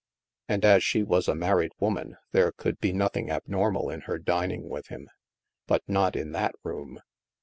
[0.49, 4.67] And as she was a married woman, there could be nothing abnormal in her dining
[4.67, 5.07] with him.
[5.67, 7.01] But not in that room!